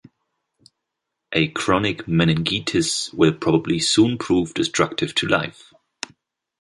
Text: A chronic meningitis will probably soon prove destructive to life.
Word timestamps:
A 1.31 1.49
chronic 1.49 2.07
meningitis 2.07 3.13
will 3.13 3.33
probably 3.33 3.77
soon 3.77 4.17
prove 4.17 4.51
destructive 4.55 5.13
to 5.13 5.27
life. 5.27 5.73